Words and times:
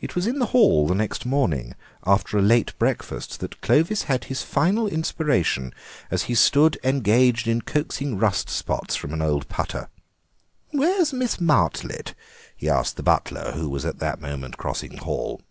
It 0.00 0.16
was 0.16 0.26
in 0.26 0.38
the 0.38 0.46
hall 0.56 0.86
the 0.86 0.94
next 0.94 1.26
morning 1.26 1.74
after 2.06 2.38
a 2.38 2.40
late 2.40 2.72
breakfast 2.78 3.40
that 3.40 3.60
Clovis 3.60 4.04
had 4.04 4.24
his 4.24 4.42
final 4.42 4.86
inspiration 4.88 5.74
as 6.10 6.22
he 6.32 6.34
stood 6.34 6.78
engaged 6.82 7.46
in 7.46 7.60
coaxing 7.60 8.16
rust 8.16 8.48
spots 8.48 8.96
from 8.96 9.12
an 9.12 9.20
old 9.20 9.46
putter. 9.50 9.90
"Where 10.70 10.98
is 10.98 11.12
Miss 11.12 11.38
Martlet?" 11.42 12.14
he 12.56 12.70
asked 12.70 12.96
the 12.96 13.02
butler, 13.02 13.52
who 13.52 13.68
was 13.68 13.84
at 13.84 13.98
that 13.98 14.18
moment 14.18 14.56
crossing 14.56 14.92
the 14.92 15.04
hall. 15.04 15.42